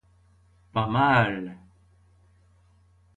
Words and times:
Pas 0.73 0.87
mal. 0.87 1.59